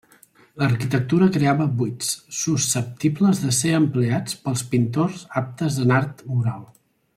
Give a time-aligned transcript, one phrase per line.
[0.59, 6.67] L'arquitectura creava buits, susceptibles de ser empleats pels pintors aptes en art mural.